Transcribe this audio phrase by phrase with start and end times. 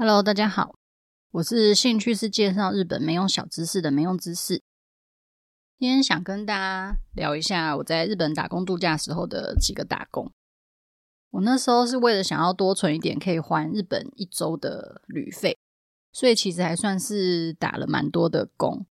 [0.00, 0.76] Hello，大家好，
[1.32, 4.62] 我是兴趣是介绍日本没用小知识的没用知识。
[5.76, 10.32] 今天想跟大家聊一下我在日本打工度假时候的几个打工。
[11.30, 15.58] 我那时候是为了想要多存一点可以还日本一周的旅费，
[16.12, 18.86] 所以其实还算是打了蛮多的工。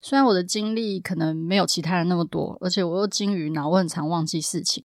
[0.00, 4.84] 虽然我的经历可能没有其他人那么多，而且我又金鱼脑，我很常忘记事情，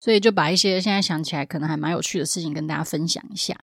[0.00, 3.60] 所以就把一些现在想起来可能还蛮有趣的事情跟大家分享一下。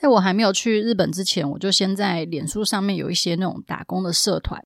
[0.00, 4.62] 在我还没有去日本之前，我就先在脸书上面有一些那种打工的社团，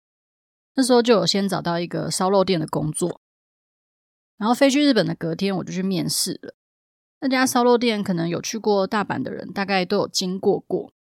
[0.75, 3.21] 那时候就有先找到一个烧肉店的工作，
[4.39, 6.55] 然后飞去日本的隔天我就去面试了。
[7.21, 10.93] 那家烧肉店可能有去过大阪的人，大概都有经过过。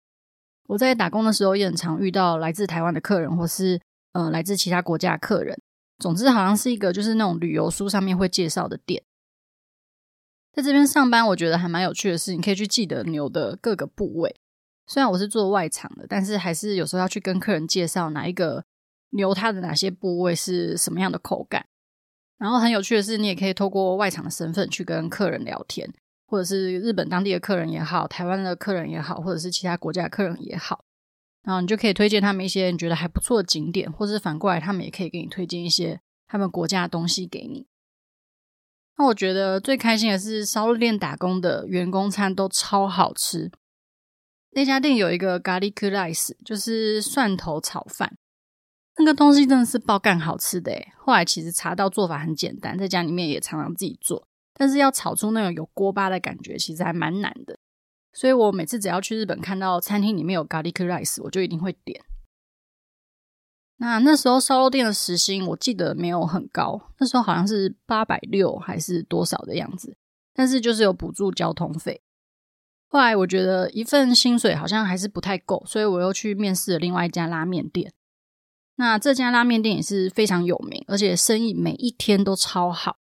[0.69, 3.81] 我在打工的时候也很常遇到来自台湾的客人，或是
[4.13, 5.57] 呃来自其他国家的客人。
[5.99, 9.03] 总之，好像是一个就是那种旅游书上面会介绍的店。
[10.57, 14.35] 在这边上班，我觉得还蛮有趣的是，你可以去记得牛的各个部位。
[14.87, 18.65] 虽然我是做外场的，但是还是有时候要去跟客人介绍哪一个
[19.11, 21.67] 牛它的哪些部位是什么样的口感。
[22.39, 25.93] 然后很有趣的是，你也可以透过外场的身份去跟客人聊天，
[26.27, 30.83] 或者是日本当地的客人也好，台湾的客人也好，或者是其他国家的客人也好。
[31.43, 37.67] 然后你就可以推荐他们一些你觉得还不错的景点，或者是反过来，他们也可以给你推荐一些他们国家的东西给你。
[38.98, 43.52] 那我觉得最开心的是烧肉店打工的员工餐都超好吃。
[44.52, 48.14] 那家店有一个咖喱クライス，就是蒜头炒饭，
[48.98, 50.88] 那个东西真的是爆干好吃的诶。
[50.98, 57.58] 后来其实查到做法很简单，在家里面也常常自己做，但是要炒出那种有锅巴的感觉，其实还蛮难的。
[58.14, 62.04] 所以我每次只要去日本看到餐厅里面有咖喱クライス，我就一定会点。
[63.79, 69.99] 那那时候烧肉店的时薪我记得没有很高，那时候好像是八百六还是多少的样子，
[70.33, 72.01] 但是就是有补助交通费。
[72.89, 77.93] 后来我觉得一份薪水好像还是不太够，所以我又去面试了另外一家拉面店。
[78.77, 82.97] 那这家拉面店也是非常有名，而且生意每一天都超好，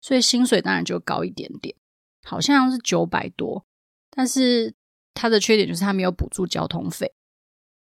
[0.00, 1.76] 所以薪水当然就高一点点，
[2.24, 3.64] 好像是九百多。
[4.10, 4.74] 但是
[5.14, 7.14] 它的缺点就是它没有补助交通费。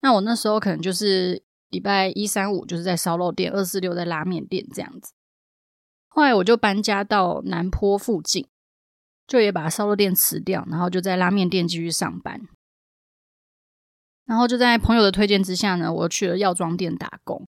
[0.03, 1.43] 那我那时候可能就是。
[1.71, 5.13] 礼拜一、三、五就是在烧肉店，二、四、六在拉面店这样子。
[6.09, 8.47] 后来我就搬家到南坡附近，
[9.27, 12.43] 就也把烧肉店辞掉，然后就在拉面店继续上班。
[14.27, 17.47] 然后就在朋友的推荐之下呢，我去了药妆店打工。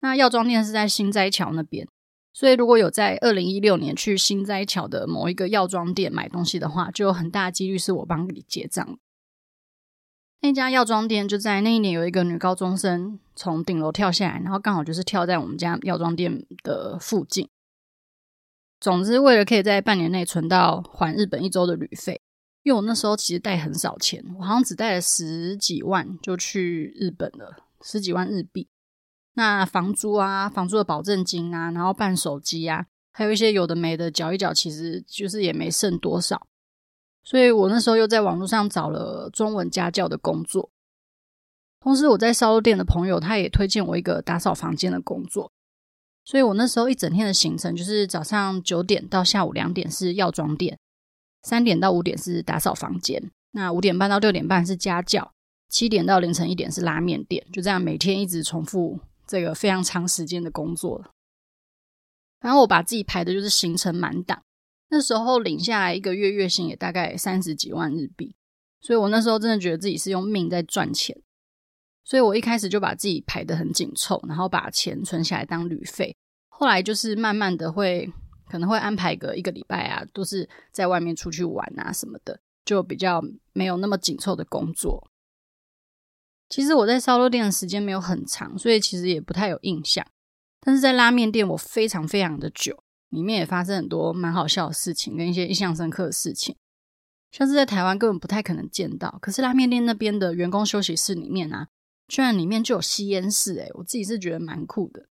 [0.00, 1.88] 那药妆店是在心斋桥那边，
[2.32, 8.98] 所以如果有在二零一六年去心斋桥的某一个药妆店买东西的话，就有很大几率是我帮你结账。
[10.40, 17.48] 那家药妆店就在那一年，有一个女高中生从顶楼跳下来，然后刚好就是跳在我们家药妆店的附近。
[18.80, 22.20] 总之，为了可以在半年内存到还日本一周的旅费，
[22.62, 28.68] 因为我那时候其实带很少钱，我好像只带了十几万就去日本了，十几万日币。
[29.34, 36.46] 那房租啊，房租的保证金啊，然后办手机啊，还有一些有的没的缴一缴，其实就是也没剩多少。
[37.28, 40.70] 所以我那时候又在网络上找了中文家教的工作，
[41.78, 45.52] 同时我在烧肉店的朋友他也推荐我一个打扫房间的工作，
[46.24, 50.78] 所以我那时候一整天的行程就是早上九点到下午两点是药妆店，
[51.42, 55.30] 三点到五点是打扫房间，那五点半到六点半是家教，
[55.68, 61.04] 七点到凌晨一点是拉面店，就这样每天一直重复这个非常长时间的工作。
[62.40, 64.42] 然后我把自己排的就是行程满档。
[64.90, 68.34] 那时候领下来一个月月薪也大概三十几万日币，
[68.80, 71.20] 所以我那时候真的觉得自己是用命在赚钱，
[72.04, 76.16] 所以我一开始就把自己排得很紧凑，然后把钱存下来当旅费。
[76.48, 78.10] 后来就是慢慢的会
[78.50, 83.22] 可能会安排个一个礼拜啊，都是在外面出去玩啊什么的，就比较
[83.52, 85.10] 没有那么紧凑的工作。
[86.48, 90.06] 其实我在烧肉店的时间没有很长，所以其实也不太有印象，
[90.60, 92.82] 但是在拉面店我非常非常的久。
[93.10, 96.56] 里面也发生很多蛮好笑的事情，跟一些印象深刻的事情，
[97.30, 99.18] 像是在台湾根本不太可能见到。
[99.20, 101.68] 可是拉面店那边的员工休息室里面啊，
[102.06, 105.06] 居然里面就有吸烟室，诶，我自己是觉得蛮酷的。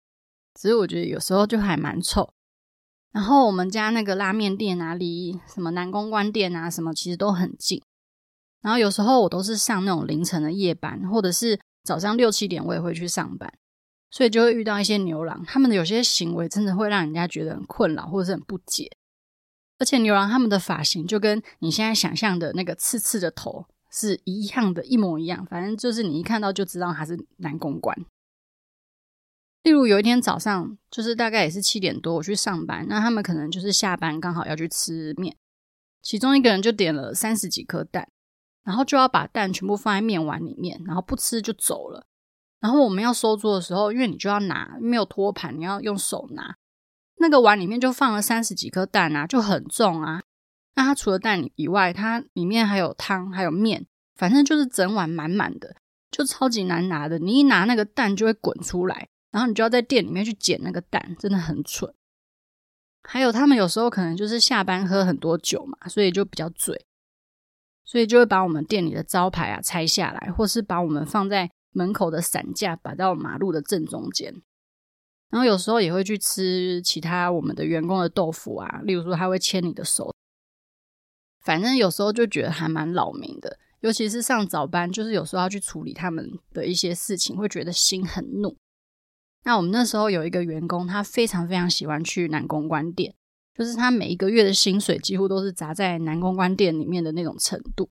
[0.55, 2.33] 只是我觉得有时候就还蛮臭。
[3.11, 7.83] 然后我们家那个拉面店啊，离什么南公关店啊什么其实都很近。
[8.63, 13.53] 然后有时候我都是上那种凌晨的夜班，或者是早上六七点我也会去上班。
[14.13, 18.89] 所以就会遇到一些牛郎，他们的有些行为真的会让人家觉得很困扰或者是很不解。
[19.79, 25.45] 而且牛郎他们的发型就跟你现在想象的那个刺刺的头是一样的，一模一样。
[25.47, 27.97] 反正就是你一看到就知道他是男公关。
[29.63, 35.37] 例如有一天早上，就是大概也是七点多，我去上班，那他们可能就是下班刚好要去吃面，
[36.03, 38.09] 其中一个人就点了三十几颗蛋，
[38.63, 42.07] 然后就要把蛋全部放在面碗里面，然后不吃就走了。
[42.63, 46.57] 然后我们要收桌的时候，因为你就要拿，没有托盘，你要用手拿。
[47.17, 50.23] 那个碗里面就放了三十几颗蛋啊，就很重啊。
[50.77, 55.77] 那它除了蛋以外，它里面还有汤，还有面，反正就是整碗满满的，
[56.11, 57.19] 就超级难拿的。
[57.19, 61.93] 你一拿那个蛋就会滚出来，然后你就要在店里面去捡那个蛋，真的很蠢。
[63.03, 66.87] 还有他们有时候可能就是下班喝很多酒嘛，所以就比较醉，
[67.85, 74.43] 所以就会把我们店里的招牌啊拆下来，或是把我们放在门口的伞架摆到马路的正中间。
[75.31, 80.15] 然后有时候也会去吃其他我们的员工的豆腐啊，例如说他会牵你的手，
[81.41, 88.57] 反正有时候就觉得还蛮扰民的，尤其是上早班，就是有时候要去处理他们的一些事情，会觉得心很怒。
[89.45, 93.15] 那我们那时候有一个员工，他非常非常喜欢去南公关店，
[93.55, 97.89] 就是他每一个月的薪水几乎都是砸在南公关店里面的那种程度。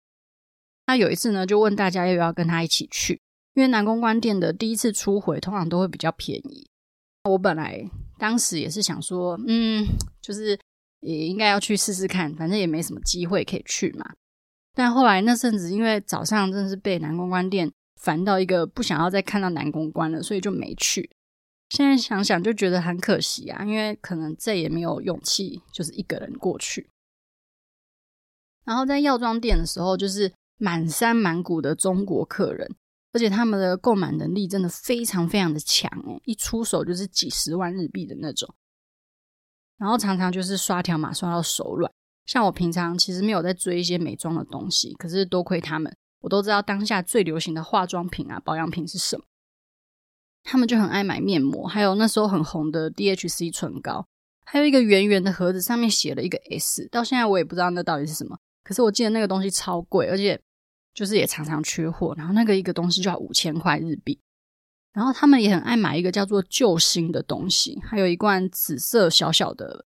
[0.85, 3.19] 他有一次呢，就问大家要不要跟他一起去，
[3.53, 6.67] 因为南公关店的第一次出回通常都会比较便宜。
[7.29, 9.85] 我本来当时也是想说，嗯，
[10.21, 10.59] 就是
[11.01, 14.13] 也应该要去试试看，反正也没什么机会可以去嘛。
[14.73, 17.71] 但后来那阵子，因为早上真的是被南公关店
[18.01, 21.09] 烦到一个不想要再看到南公关了，所以就没去。
[21.69, 26.89] 现在想想就觉得很可惜啊，因为可能再也没有勇气，就是一个人过去。
[28.65, 32.75] 然后在药妆店的时候，就是满山满谷的中国客人，
[33.13, 38.53] 而且他们的购买能力真的非常非常的强诶，一出手就是几十万日币的那种。
[39.77, 41.91] 然后常常就是刷条码刷到手软。
[42.25, 49.25] 像我平常其实没有在追一些美妆的东西，可是多亏他们，我都知道当下最流行的化妆品啊、保养品是什么。
[50.43, 54.07] 他们就很爱买面膜，还有那时候很红的 DHC 唇膏，
[54.45, 58.37] 还有一个圆圆的盒子，上面写了一个 S，到现在我也不知道那到底是什么。
[58.63, 60.39] 可是我记得那个东西超贵，而且
[60.93, 62.13] 就是也常常缺货。
[62.17, 64.19] 然后那个一个东西就要五千块日币。
[64.93, 69.85] 然后他们也很爱买一个叫做救星的东西，还有一罐紫色小小的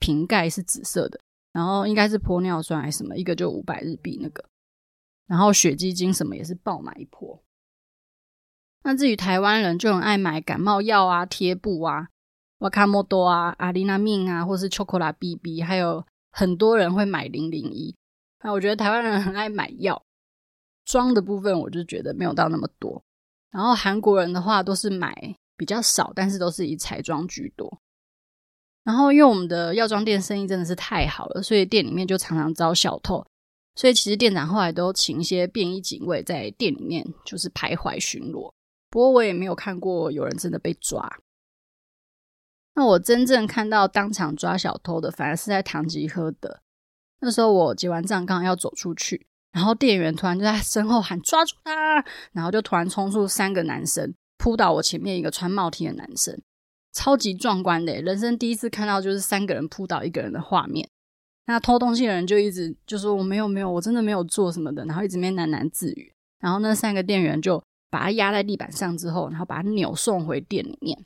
[0.00, 1.20] 瓶盖是紫色的，
[1.52, 4.44] 然后应该是玻尿酸还是什么，一个就五百日币那个。
[5.28, 7.40] 然后雪肌精什么也是爆买一波。
[8.82, 12.08] 那至于台湾人就很爱买感冒药啊、贴布啊、
[12.58, 17.94] 瓦卡莫多啊、阿里纳命啊，或是巧克拉 BB，还有很多人会买零零一。
[18.42, 20.02] 那我觉得台湾人很爱买药，
[20.84, 23.02] 妆的部分我就觉得没有到那么多。
[23.50, 27.80] 然后韩国人的话都是买比较少，但是都是以彩妆居多。
[28.84, 33.24] 然后因为我们的药妆店生意真的是太好了，所以店里面就常常遭小偷。
[33.74, 38.52] 所以其实店长后来都请一些便衣警卫在店里面就是徘徊巡逻。
[38.90, 41.18] 不过我也没有看过有人真的被抓。
[42.74, 46.60] 那我真正看到当场抓小偷的，反而是在唐吉诃德。
[47.20, 56.40] 那时候我结完账，刚好要走出去，然后店员突然就在身后喊“抓住他”，然后就突然冲出三个男生，扑倒我前面一个穿帽 T 的男生，
[56.92, 60.88] 超级壮观的，人生第一次看到就是三个人扑倒一个人的画面。
[61.46, 66.12] 那偷东西的人就一直就说我没有没有，我真的没有做什么的，然后一直没喃喃自语。
[66.40, 67.62] 然后那三个店员就。
[67.92, 71.04] 把他压在地板上之后，然后把他扭送回店里面。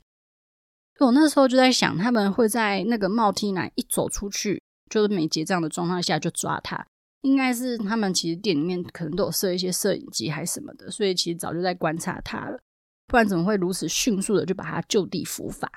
[0.99, 6.87] 我那时候就在想，他们会在那个帽 T 男一走出去，就是没结账的状态下就抓他，
[7.27, 12.57] 应该是他们其实店里面可能都有设一些摄影机还什么的，所以其实早就在观察他了，
[13.05, 15.69] 不然怎么会如此迅速的就把他就地伏法？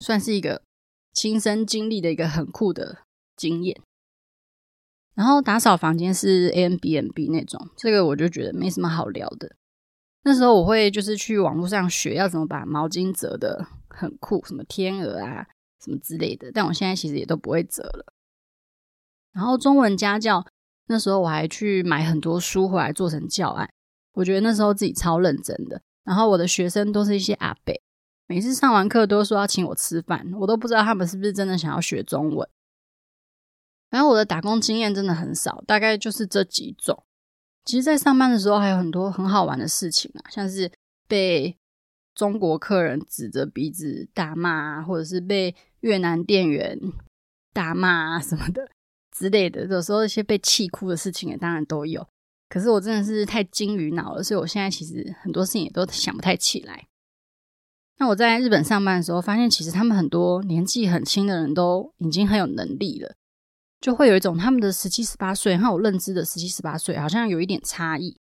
[0.00, 0.62] 算是一个
[1.12, 3.04] 亲身经历的一个很酷的
[3.36, 3.80] 经验。
[5.14, 9.54] 然后打扫房间是 AMBNB 那种，这个我就觉得没什么好聊的。
[10.24, 15.46] 那时候我会就是去网络上学要怎么把毛巾折的很酷，什么天鹅啊，
[15.84, 16.50] 什么之类的。
[16.50, 18.13] 但我现在其实也都不会折了。
[19.34, 20.46] 然后中文家教
[20.86, 23.68] 那时候我还去买很多书回来做成教案，
[24.12, 25.82] 我觉得那时候自己超认真的。
[26.04, 27.74] 然后我的学生都是一些阿伯，
[28.26, 32.48] 每次上完课都说要请我吃饭，我都不知道他们是不是真的想要学中文。
[33.90, 37.04] 然后我的打工经验真的很少，大概就是这几种。
[37.64, 40.70] 其实，在上班的时候还有很多很好玩的事情啊，像是
[41.08, 41.56] 被
[42.14, 46.78] 中国客人指着鼻子大骂啊，或者是被越南店员
[47.54, 48.68] 大骂啊什么的
[49.14, 49.64] 之类的。
[49.66, 52.06] 有时候一些被气哭的事情也当然都有。
[52.48, 56.86] 可是我真的是太金鱼脑了，所以我现在其实很多事情也都想不太起来。
[57.98, 63.14] 那我在日本上班的时候，发现其实他们很多年纪很轻的人都已经很有能力了。
[63.80, 68.16] 就会有一种他们的十七十八岁和我认知的十七十八岁好像有一点差异，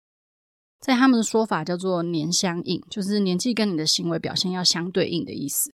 [0.79, 5.71] 在他们的说法叫做年相应，就是年纪跟你的行为表现要相对应的意思。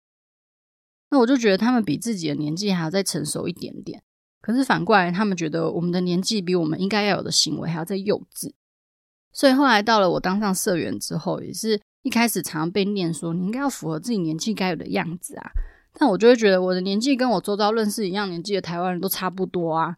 [1.11, 4.03] 那我就觉得他们比自己的年纪还要再成熟一点点，
[4.43, 8.53] 可是反过来，他们觉得我们的年纪比我们应该要有的行为还要再幼稚。
[9.33, 15.51] 所以后来到了我当上社员之后，也是一开始常常被念说你应该要符合自己年纪该有的样子啊。
[15.95, 19.97] 但我就会觉得我的年纪跟我周遭认识一样年纪的台湾人都差不多啊。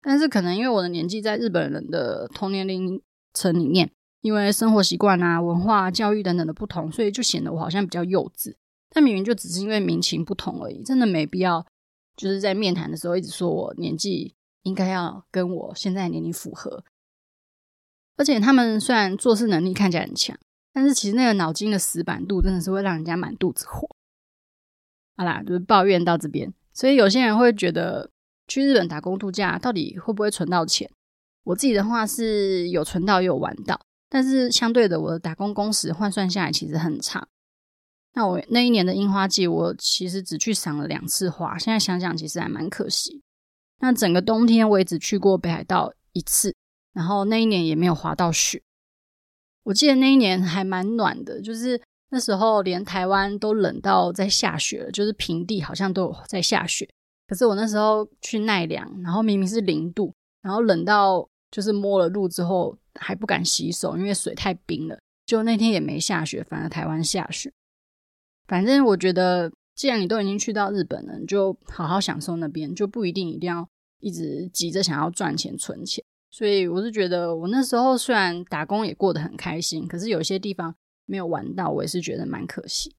[0.00, 3.02] 但是可能因为我的年纪在日本人的同年龄
[3.34, 8.54] 层里面，因为生活习惯啊、文化、教育等等的不同，所以就显得我好像比较幼稚。
[8.90, 11.66] 但明明就只是因为民情不同而已，真的没必要
[12.18, 14.34] 就是在面谈的时候一直说我年纪
[14.64, 16.84] 应该要跟我现在年龄符合。
[18.16, 20.36] 而且他们虽然做事能力看起来很强，
[20.72, 23.88] 但是其实那个脑筋的死板度真的是会让人家满肚子火。
[25.16, 28.10] 好啦，就是抱怨到这边，所以有些人会觉得
[28.48, 30.90] 去日本打工度假到底会不会存到钱？
[31.44, 37.26] 我自己的话是有存到也有玩到，但是相对的，我的打工工时换算下来其实很长。
[38.14, 43.22] 那我那一年的樱花季，我其实只去赏了两次花，现在想想其实还蛮可惜。
[43.80, 46.54] 那整个冬天我也只去过北海道一次，
[46.92, 48.62] 然后那一年也没有滑到雪。
[49.64, 51.80] 我记得那一年还蛮暖的，就是。
[52.10, 56.88] 那时候连台湾都冷到在下雪了，就是平地好像都有在下雪。
[57.26, 64.98] 可是我那时候去奈良，然后明明是零度，然后冷到就是摸了路之后还不敢洗手，因为水太冰了。
[65.26, 67.52] 就那天也没下雪，反而台湾下雪。
[68.48, 73.68] 反正我觉得，既然你都已经去到日本了，你就好好享受那边，就不一定一定要
[74.00, 76.04] 一直急着想要赚钱存钱。
[76.32, 80.74] 所以我是觉得，我那时候虽然打工也过得很开心，可是有些地方。
[81.10, 82.94] 没有玩到，我也是觉得蛮可惜。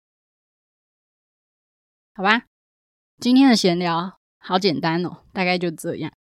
[2.16, 2.48] 好吧，
[3.20, 6.12] 今天的闲聊好简单哦，大概就这样。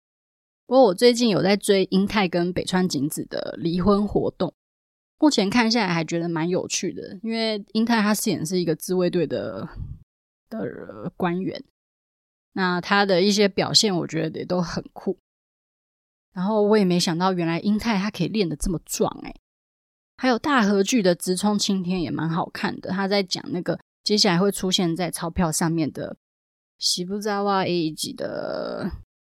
[0.67, 4.53] 不过我最近有在追英泰跟北川景子的离婚活动，
[5.19, 7.19] 目前看下来还觉得蛮有趣的。
[7.21, 9.67] 因为英泰他饰演是一个自卫队的
[10.49, 11.63] 的官员，
[12.53, 15.17] 那他的一些表现我觉得也都很酷。
[16.33, 19.35] 然后我也没想到，原来英泰他可以练得这么壮哎。
[20.17, 26.17] 还有大河剧的直冲青天也蛮好看的，他在讲那个接下来会出现在钞票上面的
[26.77, 28.91] 西部扎瓦 A 级的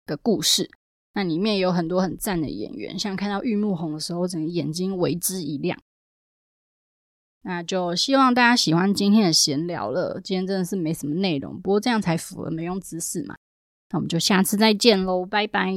[0.07, 0.71] 的故事。
[1.15, 5.79] 那里面有很多很赞的演员，像看到玉木宏的时候，整个眼睛为之一亮。
[7.43, 10.21] 那就希望大家喜欢今天的闲聊了。
[10.23, 13.37] 今天真的是没什么内容，不过这样才符合没用知识嘛。
[13.91, 15.73] 那我们就下次再见喽，拜拜。